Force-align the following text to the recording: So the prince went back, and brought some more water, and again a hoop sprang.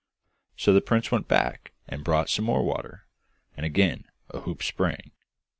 So 0.57 0.73
the 0.73 0.81
prince 0.81 1.11
went 1.11 1.27
back, 1.27 1.73
and 1.87 2.03
brought 2.03 2.27
some 2.27 2.43
more 2.45 2.63
water, 2.63 3.05
and 3.55 3.67
again 3.67 4.05
a 4.31 4.39
hoop 4.39 4.63
sprang. 4.63 5.11